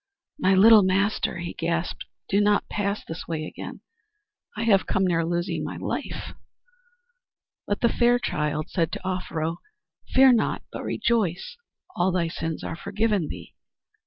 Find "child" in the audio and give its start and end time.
8.17-8.67